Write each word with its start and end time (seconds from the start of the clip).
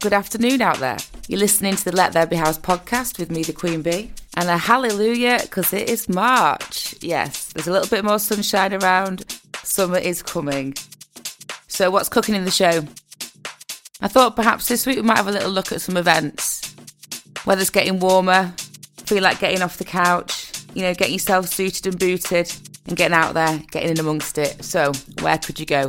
Good 0.00 0.12
afternoon 0.12 0.60
out 0.60 0.78
there. 0.78 0.98
You're 1.26 1.40
listening 1.40 1.74
to 1.74 1.84
the 1.86 1.96
Let 1.96 2.12
There 2.12 2.26
Be 2.26 2.36
House 2.36 2.58
podcast 2.58 3.18
with 3.18 3.30
me, 3.30 3.42
the 3.42 3.54
Queen 3.54 3.80
Bee. 3.80 4.12
And 4.36 4.48
a 4.50 4.58
hallelujah 4.58 5.38
because 5.40 5.72
it 5.72 5.88
is 5.88 6.06
March. 6.06 6.94
Yes, 7.00 7.50
there's 7.54 7.66
a 7.66 7.72
little 7.72 7.88
bit 7.88 8.04
more 8.04 8.18
sunshine 8.18 8.74
around. 8.74 9.24
Summer 9.62 9.96
is 9.98 10.22
coming. 10.22 10.74
So, 11.66 11.90
what's 11.90 12.10
cooking 12.10 12.34
in 12.34 12.44
the 12.44 12.50
show? 12.50 12.84
I 14.02 14.08
thought 14.08 14.36
perhaps 14.36 14.68
this 14.68 14.86
week 14.86 14.96
we 14.96 15.02
might 15.02 15.16
have 15.16 15.28
a 15.28 15.32
little 15.32 15.50
look 15.50 15.72
at 15.72 15.80
some 15.80 15.96
events. 15.96 16.76
Weather's 17.46 17.70
getting 17.70 17.98
warmer, 17.98 18.52
feel 19.06 19.22
like 19.22 19.40
getting 19.40 19.62
off 19.62 19.78
the 19.78 19.84
couch, 19.84 20.52
you 20.74 20.82
know, 20.82 20.92
getting 20.92 21.14
yourself 21.14 21.48
suited 21.48 21.86
and 21.86 21.98
booted 21.98 22.52
and 22.86 22.98
getting 22.98 23.16
out 23.16 23.32
there, 23.32 23.62
getting 23.70 23.90
in 23.90 23.98
amongst 23.98 24.36
it. 24.36 24.62
So, 24.62 24.92
where 25.22 25.38
could 25.38 25.58
you 25.58 25.64
go? 25.64 25.88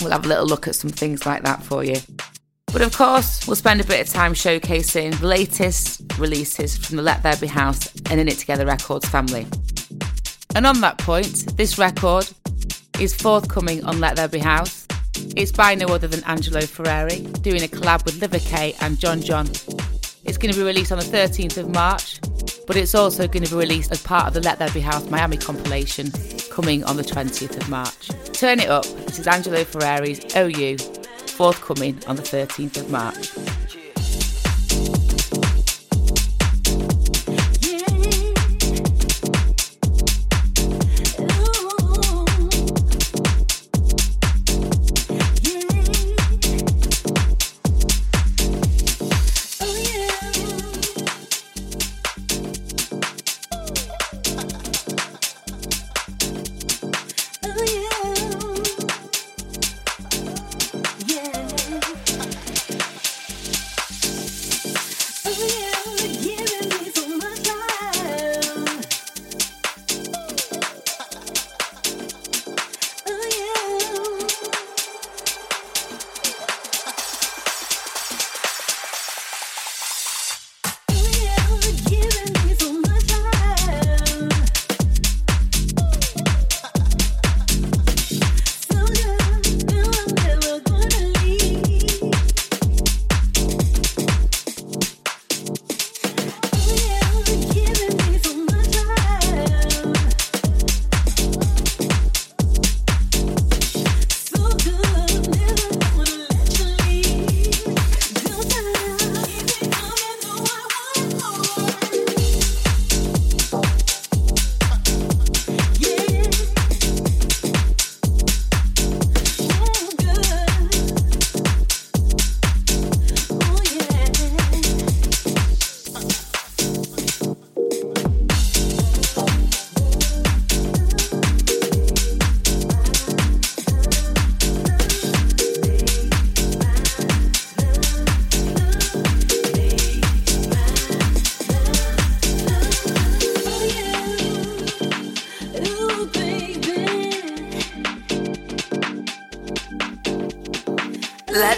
We'll 0.00 0.10
have 0.10 0.24
a 0.24 0.28
little 0.28 0.46
look 0.46 0.66
at 0.66 0.74
some 0.74 0.90
things 0.90 1.24
like 1.24 1.44
that 1.44 1.62
for 1.62 1.84
you. 1.84 1.96
But 2.72 2.82
of 2.82 2.94
course, 2.94 3.46
we'll 3.46 3.56
spend 3.56 3.80
a 3.80 3.84
bit 3.84 4.06
of 4.06 4.12
time 4.12 4.34
showcasing 4.34 5.18
the 5.18 5.26
latest 5.26 6.02
releases 6.18 6.76
from 6.76 6.96
the 6.96 7.02
Let 7.02 7.22
There 7.22 7.36
Be 7.36 7.46
House 7.46 7.88
and 8.10 8.20
In 8.20 8.28
It 8.28 8.38
Together 8.38 8.66
Records 8.66 9.08
family. 9.08 9.46
And 10.54 10.66
on 10.66 10.80
that 10.80 10.98
point, 10.98 11.56
this 11.56 11.78
record 11.78 12.28
is 13.00 13.14
forthcoming 13.14 13.84
on 13.84 14.00
Let 14.00 14.16
There 14.16 14.28
Be 14.28 14.40
House. 14.40 14.86
It's 15.36 15.52
by 15.52 15.74
no 15.74 15.86
other 15.86 16.06
than 16.06 16.22
Angelo 16.24 16.60
Ferreri, 16.60 17.40
doing 17.42 17.62
a 17.62 17.66
collab 17.66 18.04
with 18.04 18.20
Liver 18.20 18.40
K 18.40 18.74
and 18.80 18.98
John 18.98 19.22
John. 19.22 19.46
It's 20.24 20.36
going 20.36 20.52
to 20.52 20.58
be 20.58 20.64
released 20.64 20.92
on 20.92 20.98
the 20.98 21.04
13th 21.04 21.56
of 21.56 21.70
March, 21.70 22.20
but 22.66 22.76
it's 22.76 22.94
also 22.94 23.28
going 23.28 23.44
to 23.44 23.50
be 23.50 23.56
released 23.56 23.92
as 23.92 24.02
part 24.02 24.26
of 24.26 24.34
the 24.34 24.40
Let 24.40 24.58
There 24.58 24.70
Be 24.70 24.80
House 24.80 25.08
Miami 25.08 25.36
compilation 25.36 26.10
coming 26.50 26.84
on 26.84 26.96
the 26.96 27.04
20th 27.04 27.56
of 27.56 27.68
March. 27.68 28.08
Turn 28.32 28.60
it 28.60 28.68
up. 28.68 28.84
This 28.84 29.18
is 29.18 29.26
Angelo 29.26 29.62
Ferreri's 29.64 30.34
OU 30.36 30.95
forthcoming 31.36 32.02
on 32.06 32.16
the 32.16 32.22
13th 32.22 32.78
of 32.78 32.90
March. 32.90 33.55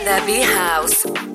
There 0.08 0.24
house. 0.40 1.27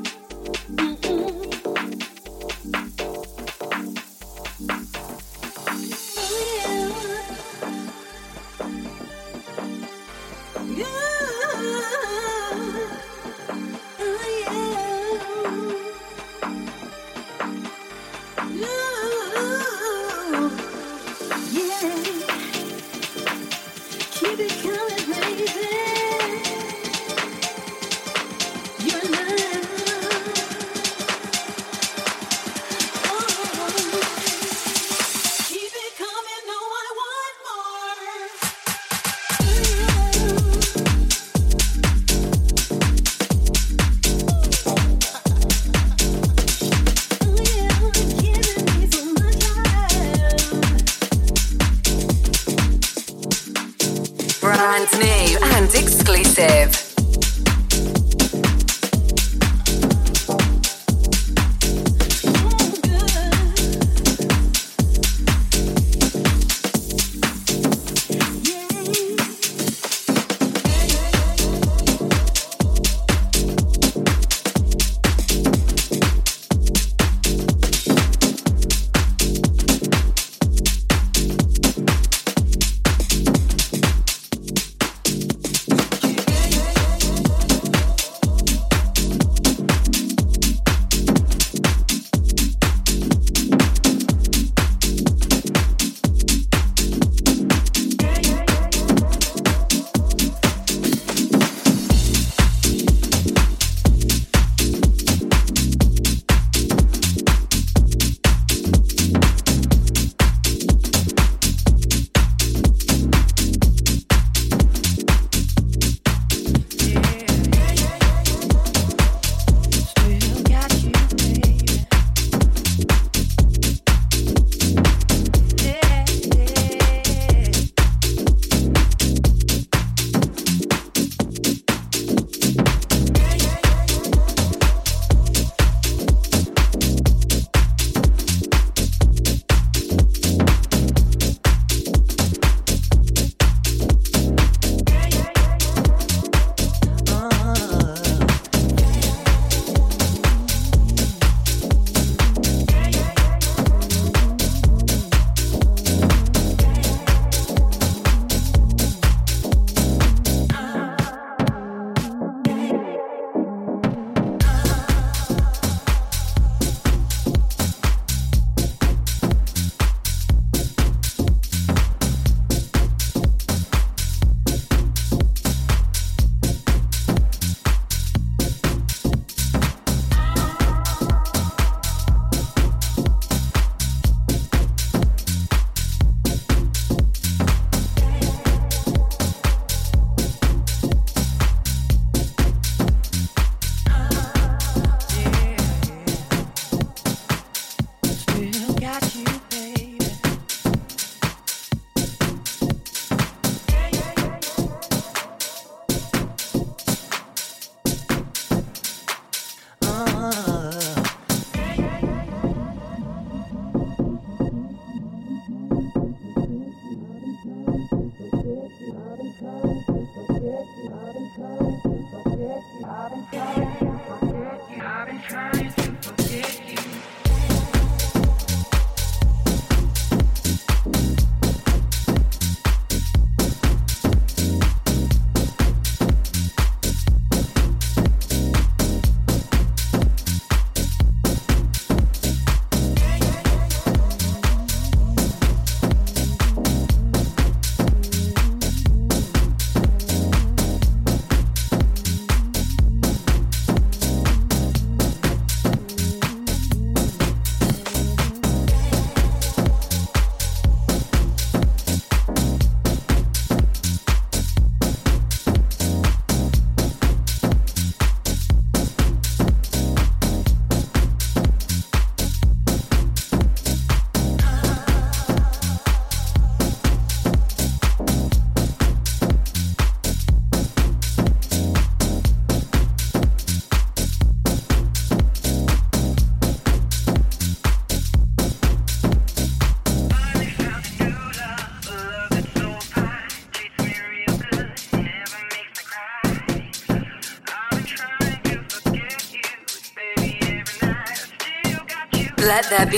Let 302.74 302.90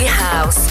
house. 0.00 0.61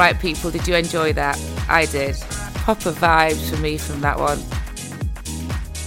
Right, 0.00 0.18
people, 0.18 0.50
did 0.50 0.66
you 0.66 0.74
enjoy 0.74 1.12
that? 1.12 1.38
I 1.68 1.84
did. 1.84 2.16
Proper 2.54 2.90
vibes 2.90 3.50
for 3.50 3.58
me 3.58 3.76
from 3.76 4.00
that 4.00 4.18
one. 4.18 4.38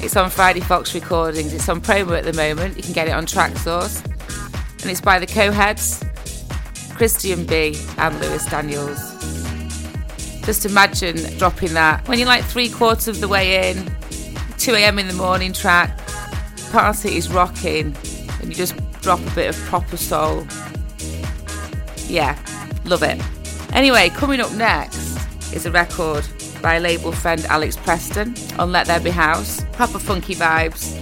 It's 0.06 0.16
on 0.16 0.30
Friday 0.30 0.60
Fox 0.60 0.94
Recordings. 0.94 1.52
It's 1.52 1.68
on 1.68 1.82
promo 1.82 2.16
at 2.16 2.24
the 2.24 2.34
moment. 2.34 2.78
You 2.78 2.84
can 2.84 2.94
get 2.94 3.08
it 3.08 3.12
on 3.12 3.26
Traxsource. 3.26 4.06
And 4.84 4.92
it's 4.92 5.02
by 5.02 5.18
the 5.18 5.26
co-heads, 5.26 6.04
Christian 6.94 7.44
B 7.48 7.76
and 7.98 8.20
Lewis 8.20 8.46
Daniels. 8.46 9.00
Just 10.46 10.68
imagine 10.68 11.18
dropping 11.40 11.74
that 11.74 12.08
when 12.08 12.20
you're 12.20 12.28
like 12.28 12.44
three 12.44 12.70
quarters 12.70 13.08
of 13.08 13.20
the 13.20 13.28
way 13.28 13.72
in, 13.72 13.92
2 14.60 14.76
a.m. 14.76 15.00
in 15.00 15.08
the 15.08 15.16
morning 15.16 15.54
track, 15.54 15.98
party 16.72 17.18
is 17.18 17.32
rocking, 17.32 17.96
and 18.40 18.44
you 18.44 18.54
just 18.54 18.76
drop 19.02 19.20
a 19.26 19.32
bit 19.32 19.50
of 19.50 19.56
proper 19.64 19.98
soul. 19.98 20.46
Yeah, 22.08 22.38
love 22.86 23.02
it. 23.02 23.20
Anyway, 23.74 24.08
coming 24.10 24.40
up 24.40 24.52
next 24.54 25.18
is 25.52 25.66
a 25.66 25.72
record 25.72 26.24
by 26.62 26.78
label 26.78 27.12
friend 27.12 27.44
Alex 27.46 27.76
Preston 27.76 28.36
on 28.60 28.72
Let 28.72 28.86
There 28.86 29.00
Be 29.00 29.10
House. 29.10 29.66
Proper 29.72 29.98
funky 29.98 30.36
vibes. 30.36 30.94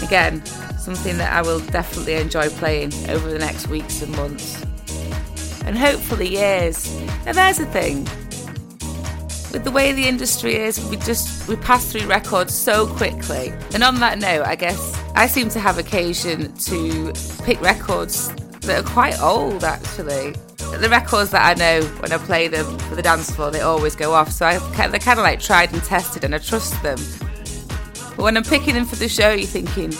Again, 0.00 0.44
something 0.78 1.18
that 1.18 1.32
I 1.32 1.42
will 1.42 1.58
definitely 1.58 2.14
enjoy 2.14 2.48
playing 2.48 2.92
over 3.08 3.28
the 3.28 3.40
next 3.40 3.66
weeks 3.66 4.02
and 4.02 4.14
months. 4.14 4.62
And 5.64 5.76
hopefully 5.76 6.28
years. 6.28 6.96
Now 7.26 7.32
there's 7.32 7.58
the 7.58 7.66
thing. 7.66 8.04
With 9.52 9.64
the 9.64 9.72
way 9.72 9.90
the 9.90 10.06
industry 10.06 10.54
is, 10.54 10.78
we 10.90 10.96
just 10.98 11.48
we 11.48 11.56
pass 11.56 11.90
through 11.90 12.06
records 12.06 12.54
so 12.54 12.86
quickly. 12.86 13.52
And 13.74 13.82
on 13.82 13.98
that 13.98 14.20
note, 14.20 14.46
I 14.46 14.54
guess 14.54 14.96
I 15.16 15.26
seem 15.26 15.48
to 15.50 15.58
have 15.58 15.76
occasion 15.76 16.54
to 16.54 17.12
pick 17.42 17.60
records 17.60 18.32
that 18.60 18.84
are 18.84 18.88
quite 18.88 19.20
old 19.20 19.64
actually 19.64 20.36
the 20.78 20.88
records 20.88 21.30
that 21.30 21.44
I 21.44 21.54
know 21.54 21.86
when 22.00 22.12
I 22.12 22.18
play 22.18 22.48
them 22.48 22.78
for 22.80 22.94
the 22.94 23.02
dance 23.02 23.30
floor, 23.30 23.50
they 23.50 23.60
always 23.60 23.96
go 23.96 24.12
off. 24.12 24.30
So 24.30 24.46
I, 24.46 24.58
they're 24.88 24.98
kind 24.98 25.18
of 25.18 25.24
like 25.24 25.40
tried 25.40 25.72
and 25.72 25.82
tested, 25.82 26.24
and 26.24 26.34
I 26.34 26.38
trust 26.38 26.82
them. 26.82 26.98
But 28.16 28.24
when 28.24 28.36
I'm 28.36 28.44
picking 28.44 28.74
them 28.74 28.84
for 28.84 28.96
the 28.96 29.08
show, 29.08 29.32
you're 29.32 29.46
thinking, 29.46 29.92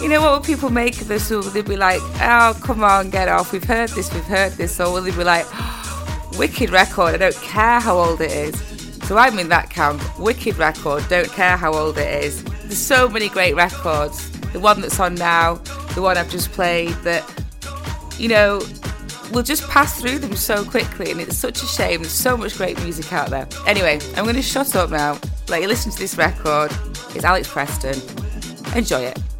you 0.00 0.08
know, 0.08 0.20
what 0.20 0.32
will 0.32 0.46
people 0.46 0.70
make 0.70 1.00
of 1.00 1.08
this? 1.08 1.30
Will 1.30 1.42
they 1.42 1.62
be 1.62 1.76
like, 1.76 2.00
oh, 2.20 2.58
come 2.62 2.82
on, 2.82 3.10
get 3.10 3.28
off. 3.28 3.52
We've 3.52 3.64
heard 3.64 3.90
this, 3.90 4.12
we've 4.12 4.24
heard 4.24 4.52
this. 4.52 4.80
Or 4.80 4.92
will 4.92 5.02
they 5.02 5.10
be 5.10 5.24
like, 5.24 5.46
oh, 5.50 6.30
wicked 6.38 6.70
record, 6.70 7.14
I 7.14 7.16
don't 7.16 7.34
care 7.36 7.80
how 7.80 7.96
old 7.96 8.20
it 8.20 8.30
is. 8.30 8.60
So 9.06 9.16
I'm 9.18 9.38
in 9.38 9.48
that 9.50 9.70
camp. 9.70 10.02
Wicked 10.18 10.56
record, 10.56 11.06
don't 11.08 11.30
care 11.30 11.56
how 11.56 11.74
old 11.74 11.98
it 11.98 12.24
is. 12.24 12.42
There's 12.44 12.78
so 12.78 13.08
many 13.08 13.28
great 13.28 13.54
records. 13.54 14.30
The 14.52 14.60
one 14.60 14.80
that's 14.80 14.98
on 14.98 15.14
now, 15.14 15.56
the 15.94 16.02
one 16.02 16.16
I've 16.16 16.30
just 16.30 16.52
played, 16.52 16.94
that, 17.02 17.24
you 18.18 18.28
know, 18.28 18.60
we'll 19.32 19.42
just 19.42 19.68
pass 19.68 20.00
through 20.00 20.18
them 20.18 20.36
so 20.36 20.64
quickly, 20.64 21.10
and 21.10 21.20
it's 21.20 21.36
such 21.36 21.62
a 21.62 21.66
shame. 21.66 22.02
There's 22.02 22.12
so 22.12 22.36
much 22.36 22.56
great 22.56 22.80
music 22.82 23.12
out 23.12 23.30
there. 23.30 23.48
Anyway, 23.66 23.98
I'm 24.16 24.24
going 24.24 24.36
to 24.36 24.42
shut 24.42 24.74
up 24.76 24.90
now. 24.90 25.18
Let 25.48 25.62
you 25.62 25.68
listen 25.68 25.92
to 25.92 25.98
this 25.98 26.16
record. 26.16 26.70
It's 27.14 27.24
Alex 27.24 27.48
Preston. 27.48 28.00
Enjoy 28.76 29.00
it. 29.00 29.33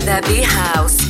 Let 0.00 0.24
There 0.24 0.34
Be 0.34 0.42
House. 0.42 1.09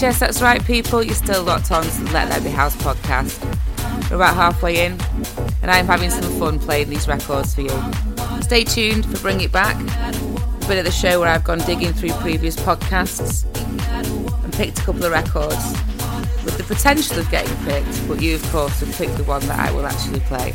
Yes, 0.00 0.18
that's 0.18 0.40
right, 0.40 0.64
people. 0.64 1.02
You're 1.02 1.14
still 1.14 1.42
locked 1.42 1.70
on 1.70 1.82
to 1.82 2.04
the 2.04 2.10
Let 2.12 2.30
There 2.30 2.40
Be 2.40 2.48
House 2.48 2.74
podcast. 2.76 3.38
We're 4.08 4.16
about 4.16 4.34
halfway 4.34 4.86
in, 4.86 4.92
and 5.60 5.70
I'm 5.70 5.86
having 5.86 6.08
some 6.08 6.24
fun 6.38 6.58
playing 6.58 6.88
these 6.88 7.06
records 7.06 7.54
for 7.54 7.60
you. 7.60 7.82
Stay 8.40 8.64
tuned 8.64 9.04
for 9.04 9.20
Bring 9.20 9.42
It 9.42 9.52
Back, 9.52 9.76
a 9.76 10.66
bit 10.66 10.78
of 10.78 10.86
the 10.86 10.90
show 10.90 11.20
where 11.20 11.28
I've 11.28 11.44
gone 11.44 11.58
digging 11.58 11.92
through 11.92 12.12
previous 12.12 12.56
podcasts 12.56 13.44
and 14.42 14.52
picked 14.54 14.78
a 14.78 14.82
couple 14.82 15.04
of 15.04 15.12
records 15.12 15.72
with 16.46 16.56
the 16.56 16.64
potential 16.64 17.18
of 17.18 17.30
getting 17.30 17.54
picked, 17.66 18.08
but 18.08 18.22
you, 18.22 18.36
of 18.36 18.42
course, 18.50 18.80
have 18.80 18.96
picked 18.96 19.18
the 19.18 19.24
one 19.24 19.42
that 19.48 19.58
I 19.58 19.70
will 19.70 19.84
actually 19.84 20.20
play. 20.20 20.54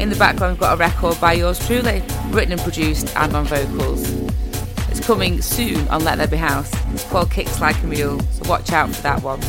In 0.00 0.10
the 0.10 0.16
background, 0.16 0.52
we've 0.52 0.60
got 0.60 0.74
a 0.74 0.76
record 0.76 1.18
by 1.18 1.32
yours 1.32 1.66
truly, 1.66 2.02
written 2.26 2.52
and 2.52 2.60
produced 2.60 3.10
and 3.16 3.34
on 3.34 3.46
vocals. 3.46 4.06
It's 4.90 5.00
coming 5.00 5.40
soon 5.40 5.88
on 5.88 6.04
Let 6.04 6.18
There 6.18 6.26
Be 6.28 6.36
House. 6.36 6.70
Called 7.08 7.30
Kicks 7.30 7.58
Like 7.58 7.82
a 7.82 7.86
Mule, 7.86 8.20
so 8.20 8.48
watch 8.50 8.70
out 8.70 8.94
for 8.94 9.00
that 9.02 9.22
one. 9.22 9.40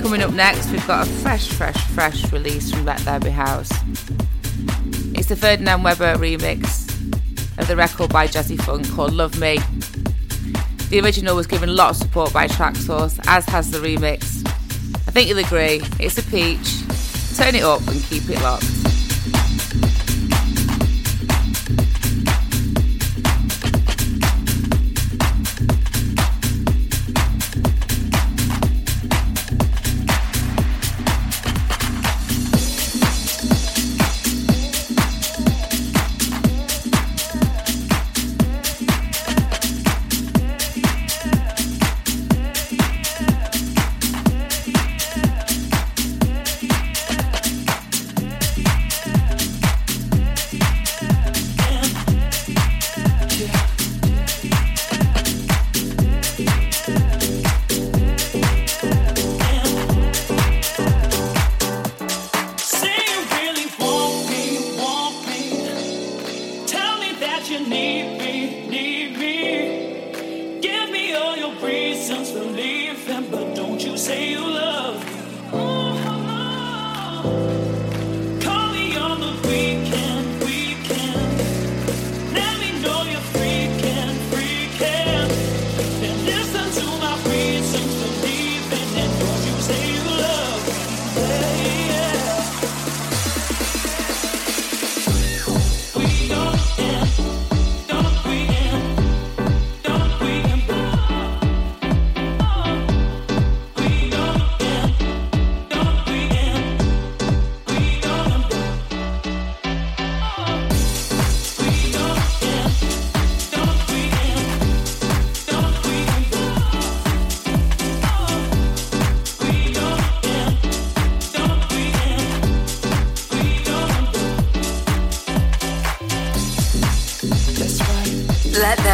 Coming 0.00 0.22
up 0.22 0.32
next, 0.32 0.70
we've 0.70 0.86
got 0.86 1.06
a 1.06 1.10
fresh, 1.10 1.48
fresh, 1.48 1.76
fresh 1.88 2.32
release 2.32 2.70
from 2.70 2.86
Let 2.86 2.98
There 3.00 3.20
Be 3.20 3.28
House. 3.28 3.70
It's 5.14 5.28
the 5.28 5.36
Ferdinand 5.36 5.82
Weber 5.82 6.14
remix 6.16 6.90
of 7.58 7.68
the 7.68 7.76
record 7.76 8.10
by 8.10 8.26
Jazzy 8.26 8.60
Funk 8.62 8.90
called 8.92 9.12
Love 9.12 9.38
Me. 9.38 9.58
The 10.88 11.00
original 11.00 11.36
was 11.36 11.46
given 11.46 11.68
a 11.68 11.72
lot 11.72 11.90
of 11.90 11.96
support 11.96 12.32
by 12.32 12.48
Traxsource, 12.48 13.20
as 13.26 13.44
has 13.46 13.70
the 13.70 13.78
remix. 13.78 14.46
I 15.06 15.10
think 15.10 15.28
you'll 15.28 15.38
agree, 15.38 15.82
it's 16.00 16.16
a 16.16 16.22
peach. 16.22 16.86
Turn 17.36 17.54
it 17.54 17.64
up 17.64 17.86
and 17.86 18.02
keep 18.04 18.28
it 18.30 18.40
locked. 18.40 18.73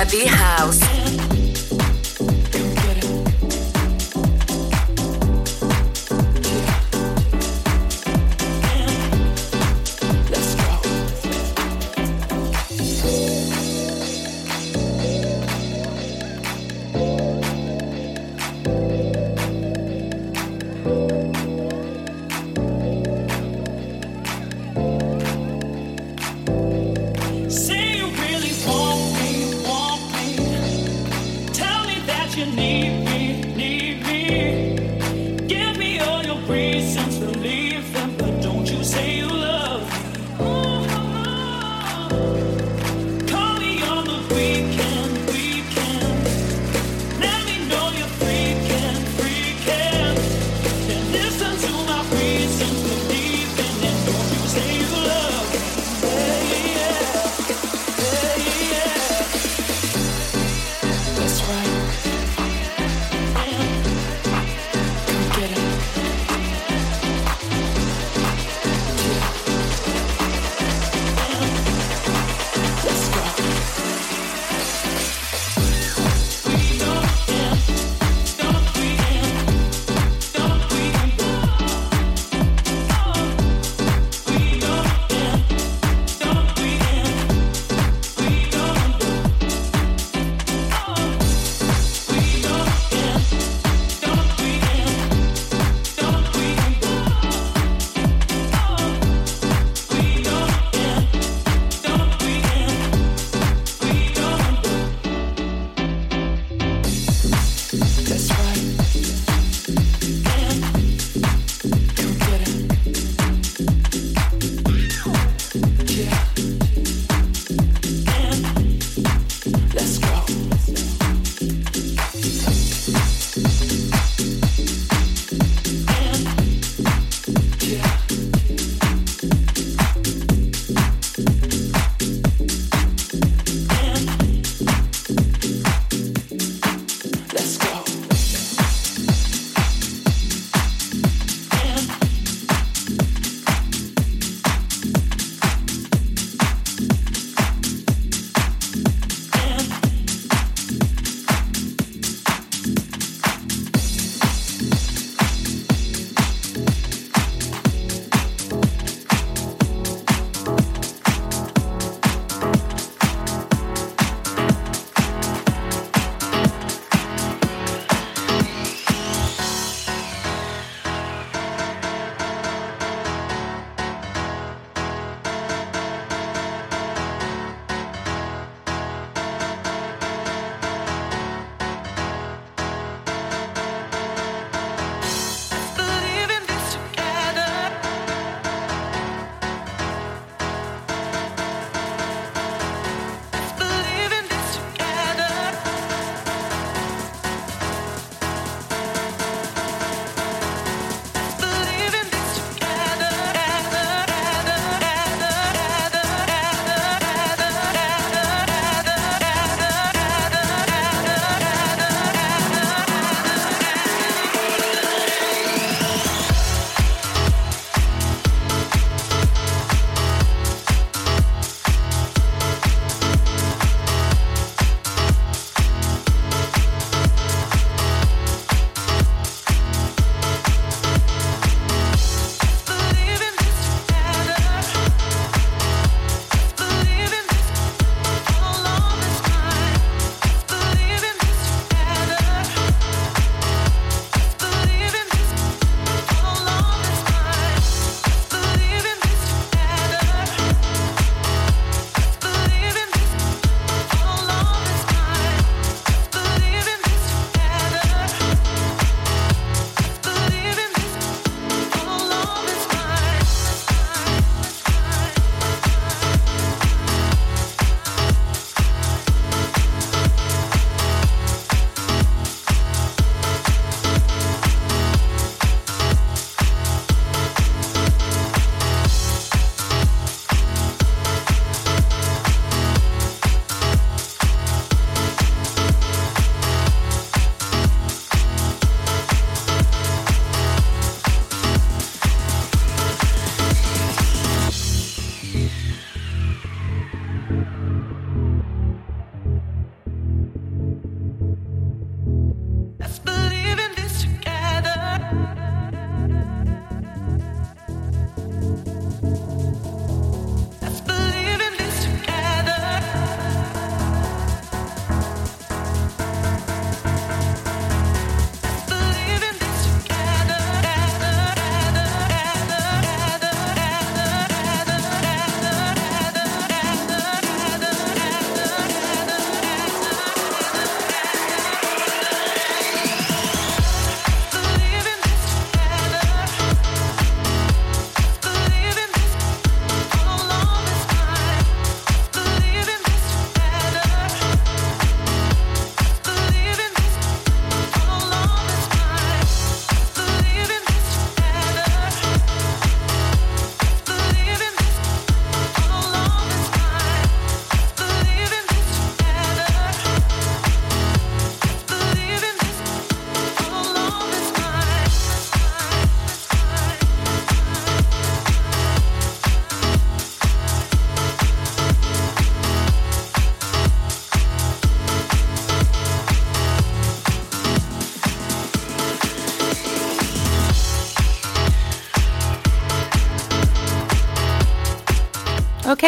Be 0.09 0.25
house. 0.25 0.90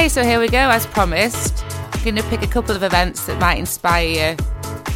Okay, 0.02 0.08
so 0.08 0.24
here 0.24 0.40
we 0.40 0.48
go, 0.48 0.68
as 0.68 0.84
promised. 0.84 1.64
I'm 1.92 2.02
going 2.02 2.16
to 2.16 2.24
pick 2.24 2.42
a 2.42 2.48
couple 2.48 2.74
of 2.74 2.82
events 2.82 3.24
that 3.26 3.38
might 3.38 3.56
inspire 3.56 4.04
you 4.04 4.36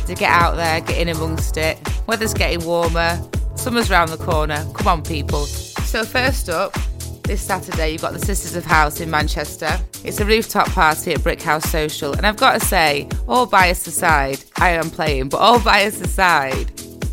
to 0.04 0.14
get 0.16 0.28
out 0.28 0.56
there, 0.56 0.80
get 0.80 0.98
in 0.98 1.08
amongst 1.10 1.56
it. 1.56 1.78
Weather's 2.08 2.34
getting 2.34 2.66
warmer, 2.66 3.16
summer's 3.54 3.88
round 3.88 4.10
the 4.10 4.16
corner. 4.16 4.66
Come 4.74 4.88
on, 4.88 5.02
people. 5.04 5.44
So, 5.44 6.04
first 6.04 6.48
up, 6.48 6.76
this 7.22 7.40
Saturday, 7.40 7.92
you've 7.92 8.00
got 8.00 8.14
the 8.14 8.18
Sisters 8.18 8.56
of 8.56 8.64
House 8.64 8.98
in 8.98 9.08
Manchester. 9.08 9.78
It's 10.02 10.18
a 10.18 10.24
rooftop 10.24 10.66
party 10.70 11.12
at 11.12 11.22
Brick 11.22 11.40
House 11.40 11.70
Social, 11.70 12.12
and 12.12 12.26
I've 12.26 12.36
got 12.36 12.60
to 12.60 12.66
say, 12.66 13.08
all 13.28 13.46
bias 13.46 13.86
aside, 13.86 14.42
I 14.56 14.70
am 14.70 14.90
playing, 14.90 15.28
but 15.28 15.38
all 15.38 15.60
bias 15.60 16.00
aside, 16.00 16.66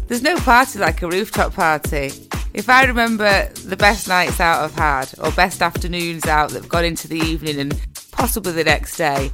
there's 0.08 0.24
no 0.24 0.36
party 0.38 0.80
like 0.80 1.04
a 1.04 1.08
rooftop 1.08 1.54
party. 1.54 2.10
If 2.54 2.70
I 2.70 2.86
remember 2.86 3.50
the 3.66 3.76
best 3.76 4.08
nights 4.08 4.40
out 4.40 4.64
I've 4.64 4.76
had, 4.76 5.14
or 5.20 5.32
best 5.32 5.62
afternoons 5.62 6.28
out 6.28 6.52
that 6.52 6.62
have 6.62 6.70
gone 6.70 6.86
into 6.86 7.08
the 7.08 7.18
evening 7.18 7.60
and 7.60 7.80
possibly 8.12 8.52
the 8.52 8.64
next 8.64 8.96
day, 8.96 9.32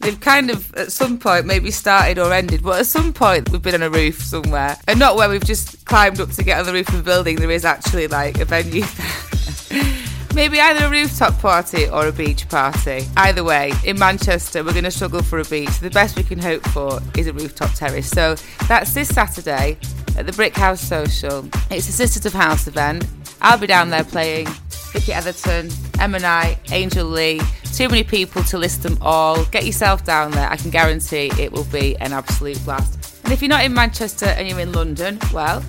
they've 0.00 0.18
kind 0.18 0.50
of 0.50 0.74
at 0.74 0.90
some 0.90 1.18
point 1.18 1.46
maybe 1.46 1.70
started 1.70 2.18
or 2.18 2.32
ended, 2.32 2.64
but 2.64 2.80
at 2.80 2.86
some 2.86 3.12
point 3.12 3.48
we've 3.50 3.62
been 3.62 3.76
on 3.76 3.82
a 3.82 3.90
roof 3.90 4.20
somewhere, 4.20 4.76
and 4.88 4.98
not 4.98 5.14
where 5.14 5.28
we've 5.28 5.44
just 5.44 5.84
climbed 5.86 6.20
up 6.20 6.30
to 6.30 6.42
get 6.42 6.58
on 6.58 6.66
the 6.66 6.72
roof 6.72 6.88
of 6.88 6.96
a 6.96 7.02
building. 7.02 7.36
There 7.36 7.50
is 7.50 7.64
actually 7.64 8.08
like 8.08 8.40
a 8.40 8.44
venue. 8.44 8.84
Maybe 10.34 10.58
either 10.58 10.86
a 10.86 10.90
rooftop 10.90 11.38
party 11.40 11.90
or 11.90 12.06
a 12.06 12.12
beach 12.12 12.48
party. 12.48 13.04
Either 13.18 13.44
way, 13.44 13.74
in 13.84 13.98
Manchester, 13.98 14.64
we're 14.64 14.72
going 14.72 14.84
to 14.84 14.90
struggle 14.90 15.22
for 15.22 15.38
a 15.40 15.44
beach. 15.44 15.78
The 15.78 15.90
best 15.90 16.16
we 16.16 16.22
can 16.22 16.38
hope 16.38 16.66
for 16.68 17.00
is 17.18 17.26
a 17.26 17.34
rooftop 17.34 17.74
terrace. 17.74 18.08
So 18.08 18.36
that's 18.66 18.94
this 18.94 19.10
Saturday 19.10 19.76
at 20.16 20.24
the 20.24 20.32
Brick 20.32 20.56
House 20.56 20.80
Social. 20.80 21.46
It's 21.70 21.86
a 21.86 21.92
Sisters 21.92 22.24
of 22.24 22.32
House 22.32 22.66
event. 22.66 23.06
I'll 23.42 23.58
be 23.58 23.66
down 23.66 23.90
there 23.90 24.04
playing. 24.04 24.46
Vicky 24.92 25.12
Etherton, 25.12 25.70
Emma 26.00 26.18
Knight, 26.18 26.58
Angel 26.72 27.06
Lee. 27.06 27.40
Too 27.74 27.88
many 27.88 28.02
people 28.02 28.42
to 28.44 28.56
list 28.56 28.82
them 28.82 28.96
all. 29.02 29.44
Get 29.46 29.66
yourself 29.66 30.02
down 30.02 30.30
there. 30.30 30.48
I 30.48 30.56
can 30.56 30.70
guarantee 30.70 31.30
it 31.38 31.52
will 31.52 31.64
be 31.64 31.94
an 31.98 32.14
absolute 32.14 32.62
blast. 32.64 33.22
And 33.24 33.34
if 33.34 33.42
you're 33.42 33.50
not 33.50 33.64
in 33.64 33.74
Manchester 33.74 34.26
and 34.26 34.48
you're 34.48 34.60
in 34.60 34.72
London, 34.72 35.18
well, 35.34 35.62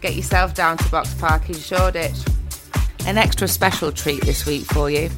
get 0.00 0.16
yourself 0.16 0.52
down 0.52 0.78
to 0.78 0.90
Box 0.90 1.14
Park 1.14 1.48
in 1.48 1.54
Shoreditch 1.54 2.18
an 3.06 3.18
extra 3.18 3.46
special 3.46 3.92
treat 3.92 4.24
this 4.24 4.46
week 4.46 4.64
for 4.64 4.90
you. 4.90 5.10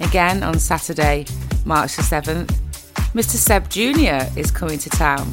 Again 0.00 0.42
on 0.42 0.58
Saturday, 0.58 1.26
March 1.64 1.96
the 1.96 2.02
7th, 2.02 2.48
Mr. 3.12 3.36
Seb 3.36 3.68
Jr. 3.68 4.38
is 4.38 4.50
coming 4.50 4.78
to 4.78 4.90
town. 4.90 5.30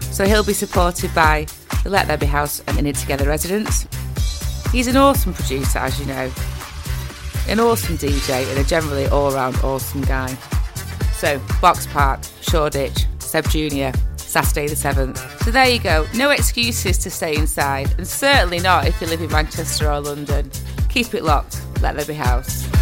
So 0.00 0.24
he'll 0.24 0.44
be 0.44 0.52
supported 0.52 1.14
by 1.14 1.46
the 1.82 1.90
Let 1.90 2.06
There 2.06 2.16
Be 2.16 2.26
House 2.26 2.62
and 2.66 2.78
In 2.78 2.86
It 2.86 2.96
Together 2.96 3.28
residents. 3.28 3.86
He's 4.70 4.86
an 4.86 4.96
awesome 4.96 5.34
producer, 5.34 5.78
as 5.78 5.98
you 6.00 6.06
know, 6.06 6.30
an 7.48 7.60
awesome 7.60 7.96
DJ, 7.96 8.48
and 8.50 8.58
a 8.58 8.64
generally 8.64 9.06
all 9.06 9.30
round 9.30 9.56
awesome 9.58 10.02
guy. 10.02 10.28
So, 11.12 11.40
Box 11.60 11.86
Park, 11.88 12.20
Shoreditch, 12.40 13.06
Seb 13.18 13.48
Jr., 13.48 13.96
Saturday 14.16 14.68
the 14.68 14.74
7th. 14.74 15.44
So 15.44 15.50
there 15.50 15.68
you 15.68 15.78
go. 15.78 16.06
No 16.14 16.30
excuses 16.30 16.98
to 16.98 17.10
stay 17.10 17.36
inside, 17.36 17.94
and 17.96 18.06
certainly 18.06 18.58
not 18.58 18.86
if 18.86 19.00
you 19.00 19.06
live 19.06 19.22
in 19.22 19.30
Manchester 19.30 19.90
or 19.90 20.00
London. 20.00 20.50
Keep 20.96 21.12
it 21.12 21.24
locked. 21.24 21.60
Let 21.82 21.94
there 21.94 22.06
be 22.06 22.14
house. 22.14 22.75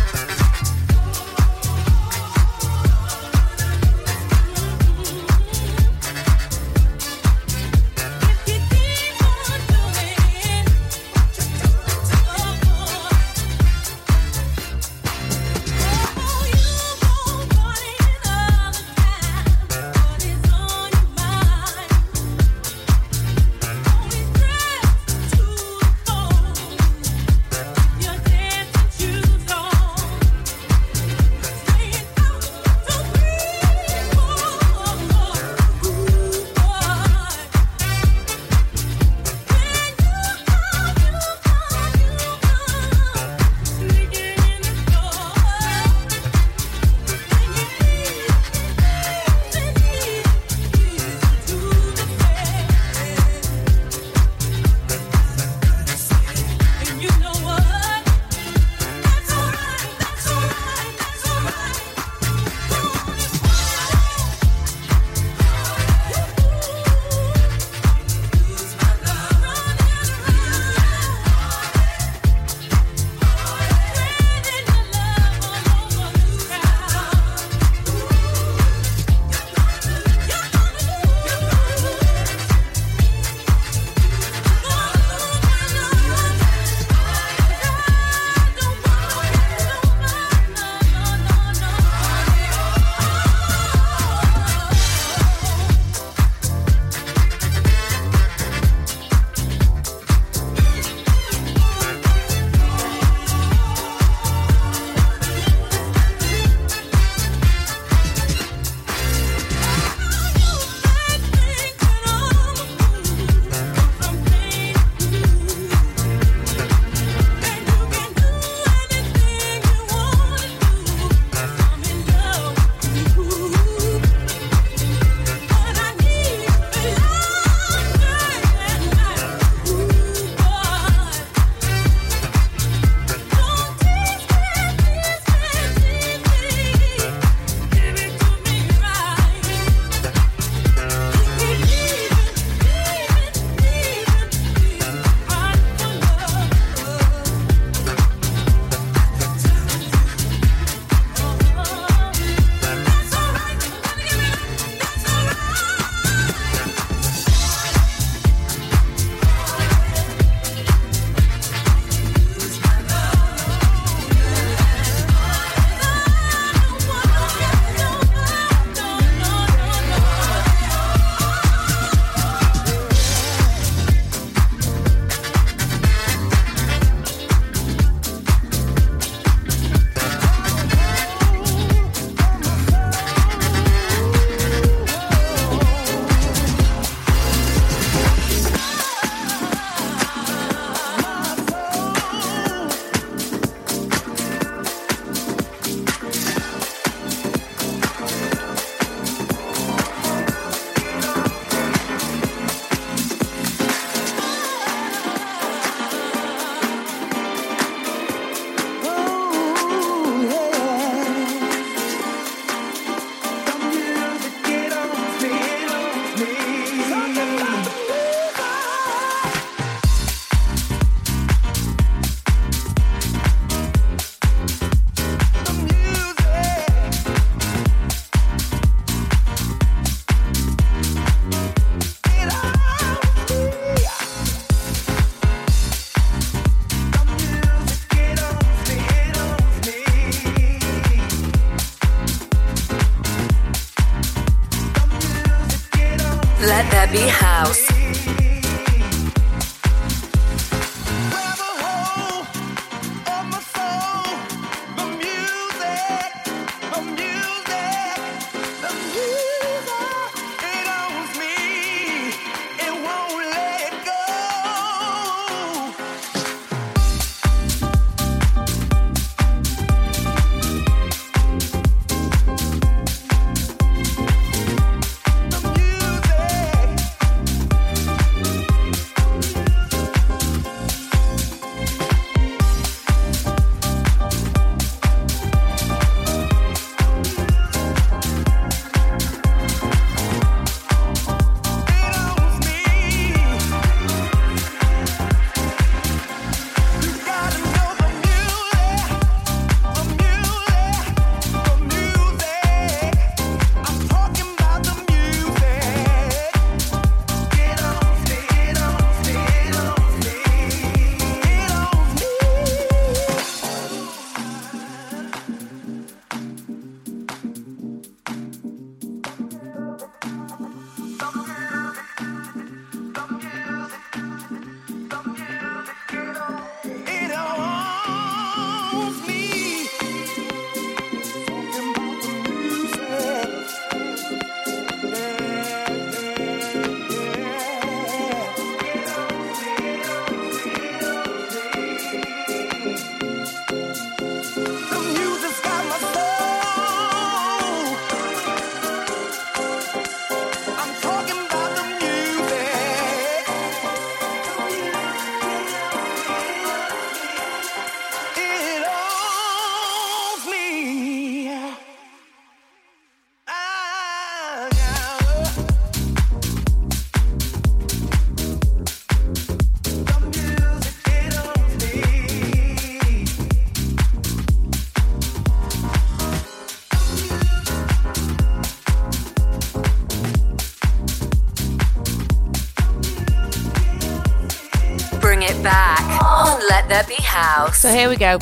So 387.64 387.70
here 387.70 387.88
we 387.88 387.96
go. 387.96 388.18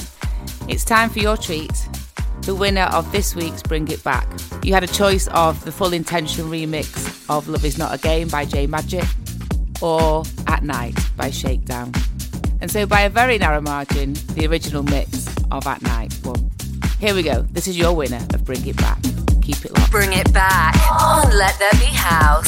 It's 0.68 0.84
time 0.84 1.10
for 1.10 1.18
your 1.18 1.36
treat. 1.36 1.72
The 2.42 2.54
winner 2.54 2.88
of 2.92 3.10
this 3.10 3.34
week's 3.34 3.60
Bring 3.60 3.88
It 3.88 4.04
Back. 4.04 4.28
You 4.62 4.72
had 4.72 4.84
a 4.84 4.86
choice 4.86 5.26
of 5.32 5.64
the 5.64 5.72
full 5.72 5.92
intention 5.92 6.44
remix 6.44 7.28
of 7.28 7.48
Love 7.48 7.64
Is 7.64 7.76
Not 7.76 7.92
a 7.92 7.98
Game 7.98 8.28
by 8.28 8.44
J 8.44 8.68
Magic 8.68 9.02
or 9.80 10.22
At 10.46 10.62
Night 10.62 10.96
by 11.16 11.32
Shakedown. 11.32 11.90
And 12.60 12.70
so 12.70 12.86
by 12.86 13.00
a 13.00 13.10
very 13.10 13.36
narrow 13.36 13.60
margin, 13.60 14.12
the 14.34 14.46
original 14.46 14.84
mix 14.84 15.26
of 15.50 15.66
At 15.66 15.82
Night 15.82 16.16
won. 16.22 16.48
Here 17.00 17.12
we 17.12 17.24
go. 17.24 17.42
This 17.42 17.66
is 17.66 17.76
your 17.76 17.96
winner 17.96 18.24
of 18.32 18.44
Bring 18.44 18.64
It 18.64 18.76
Back. 18.76 19.02
Keep 19.42 19.64
it 19.64 19.76
locked. 19.76 19.90
Bring 19.90 20.12
it 20.12 20.32
back 20.32 20.76
on 20.88 21.36
Let 21.36 21.58
There 21.58 21.72
Be 21.72 21.86
House. 21.86 22.41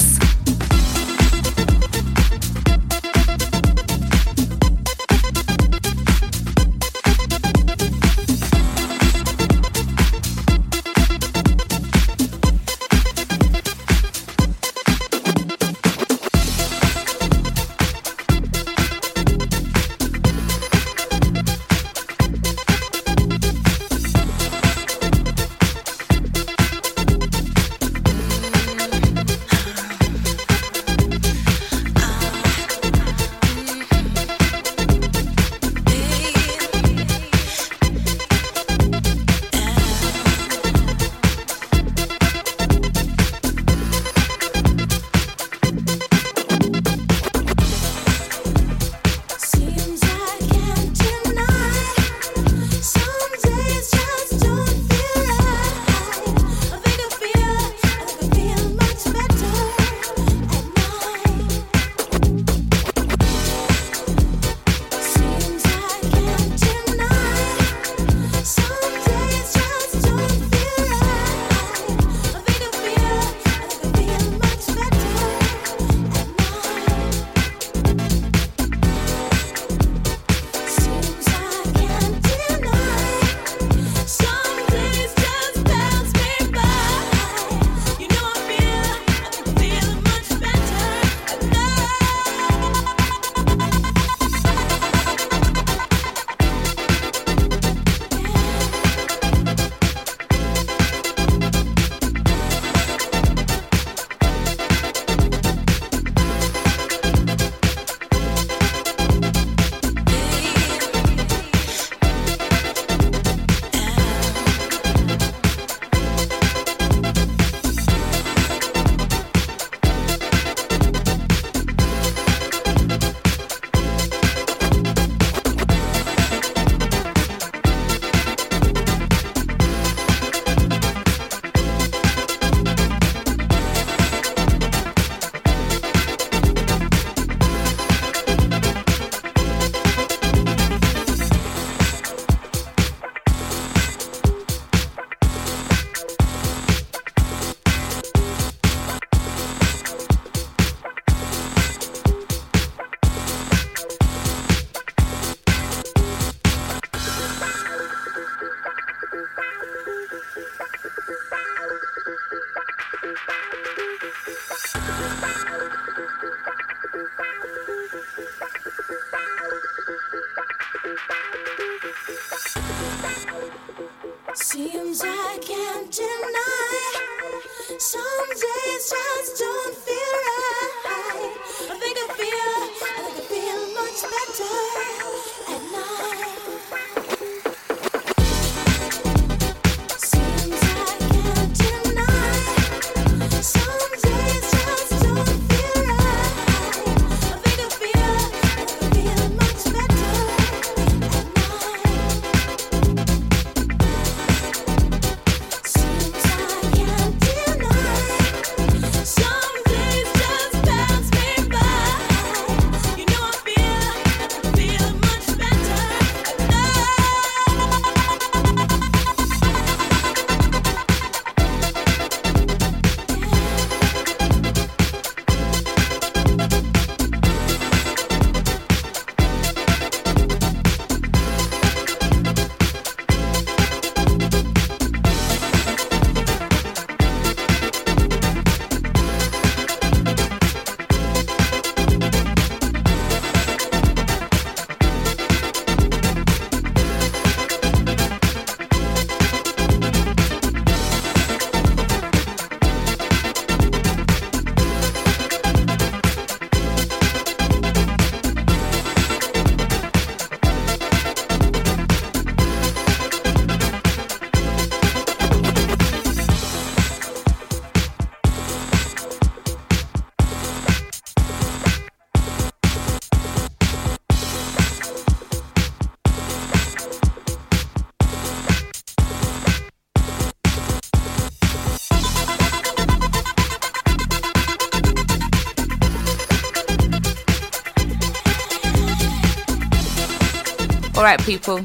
All 291.04 291.10
right, 291.10 291.20
people, 291.20 291.58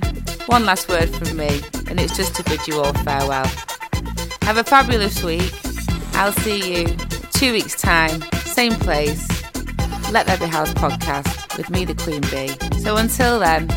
one 0.48 0.66
last 0.66 0.90
word 0.90 1.08
from 1.16 1.38
me, 1.38 1.62
and 1.88 1.98
it's 1.98 2.18
just 2.18 2.36
to 2.36 2.44
bid 2.44 2.68
you 2.68 2.82
all 2.82 2.92
farewell. 2.92 3.46
Have 4.42 4.58
a 4.58 4.66
fabulous 4.66 5.24
week. 5.24 5.54
I'll 6.16 6.34
see 6.34 6.82
you 6.82 6.88
two 7.32 7.54
weeks' 7.54 7.82
time, 7.82 8.22
same 8.44 8.74
place. 8.74 9.26
Let 10.12 10.28
There 10.28 10.38
Be 10.38 10.48
House 10.48 10.74
podcast 10.74 11.56
with 11.56 11.70
me, 11.70 11.86
the 11.86 11.96
Queen 11.96 12.20
Bee. 12.24 12.50
So 12.82 12.98
until 12.98 13.40
then, 13.40 13.68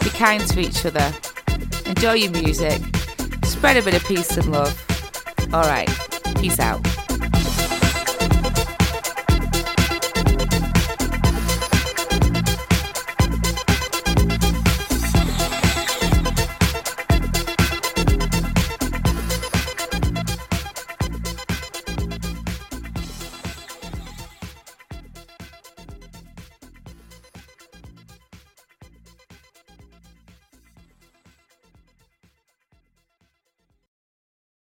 be 0.00 0.10
kind 0.10 0.44
to 0.44 0.58
each 0.58 0.84
other, 0.84 1.12
enjoy 1.86 2.14
your 2.14 2.32
music, 2.32 2.82
spread 3.44 3.76
a 3.76 3.82
bit 3.82 3.94
of 3.94 4.04
peace 4.04 4.36
and 4.36 4.50
love. 4.50 4.76
All 5.54 5.62
right, 5.62 5.88
peace 6.40 6.58
out. 6.58 6.84